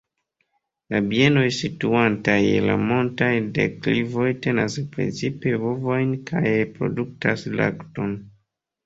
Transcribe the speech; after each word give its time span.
La 0.93 0.99
bienoj 1.09 1.41
situantaj 1.57 2.37
je 2.43 2.63
la 2.69 2.77
montaj 2.91 3.27
deklivoj 3.57 4.25
tenas 4.47 4.79
precipe 4.95 5.53
bovojn 5.67 6.17
kaj 6.31 6.55
produktas 6.79 7.45
lakton. 7.61 8.17